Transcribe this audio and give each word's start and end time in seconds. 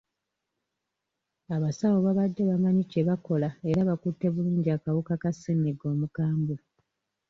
Abasawo 1.55 1.97
babadde 2.05 2.41
bamanyi 2.49 2.83
kye 2.91 3.01
bakola 3.09 3.47
era 3.69 3.79
bakutte 3.89 4.25
bulungi 4.33 4.69
akawuka 4.77 5.13
ka 5.21 5.31
ssennyiga 5.33 5.85
omukambwe. 5.93 6.55